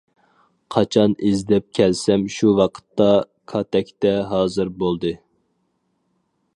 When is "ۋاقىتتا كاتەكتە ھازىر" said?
2.61-4.73